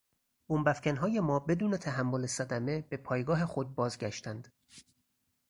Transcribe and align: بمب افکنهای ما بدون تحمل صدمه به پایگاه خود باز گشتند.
بمب 0.49 0.67
افکنهای 0.67 1.19
ما 1.19 1.39
بدون 1.39 1.77
تحمل 1.77 2.25
صدمه 2.25 2.81
به 2.81 2.97
پایگاه 2.97 3.45
خود 3.45 3.75
باز 3.75 3.97
گشتند. 3.97 4.53